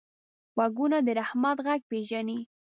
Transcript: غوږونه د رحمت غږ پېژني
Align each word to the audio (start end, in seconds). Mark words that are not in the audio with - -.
غوږونه 0.55 0.97
د 1.05 1.07
رحمت 1.19 1.57
غږ 1.65 1.81
پېژني 1.89 2.39